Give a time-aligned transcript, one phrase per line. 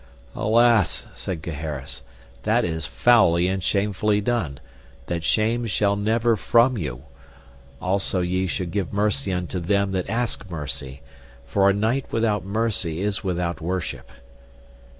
[0.33, 2.01] Alas, said Gaheris,
[2.41, 4.59] that is foully and shamefully done,
[5.05, 7.03] that shame shall never from you;
[7.79, 11.03] also ye should give mercy unto them that ask mercy,
[11.45, 14.09] for a knight without mercy is without worship.